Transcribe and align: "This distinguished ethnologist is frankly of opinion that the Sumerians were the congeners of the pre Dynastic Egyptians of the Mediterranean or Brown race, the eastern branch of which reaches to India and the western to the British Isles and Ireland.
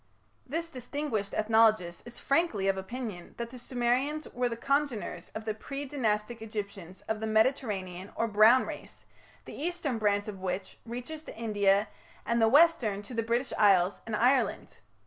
"This 0.53 0.71
distinguished 0.71 1.31
ethnologist 1.35 2.01
is 2.07 2.17
frankly 2.17 2.67
of 2.67 2.75
opinion 2.75 3.35
that 3.37 3.51
the 3.51 3.59
Sumerians 3.59 4.27
were 4.33 4.49
the 4.49 4.57
congeners 4.57 5.29
of 5.35 5.45
the 5.45 5.53
pre 5.53 5.85
Dynastic 5.85 6.41
Egyptians 6.41 7.01
of 7.01 7.19
the 7.19 7.27
Mediterranean 7.27 8.11
or 8.15 8.27
Brown 8.27 8.65
race, 8.65 9.05
the 9.45 9.53
eastern 9.53 9.99
branch 9.99 10.27
of 10.27 10.39
which 10.39 10.79
reaches 10.87 11.21
to 11.25 11.37
India 11.37 11.87
and 12.25 12.41
the 12.41 12.47
western 12.49 13.03
to 13.03 13.13
the 13.13 13.21
British 13.21 13.53
Isles 13.59 14.01
and 14.07 14.15
Ireland. 14.15 14.79